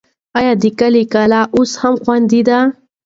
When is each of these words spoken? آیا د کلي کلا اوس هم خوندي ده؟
آیا 0.37 0.53
د 0.61 0.63
کلي 0.79 1.03
کلا 1.13 1.41
اوس 1.55 1.71
هم 1.81 1.95
خوندي 2.03 2.41
ده؟ 2.47 2.59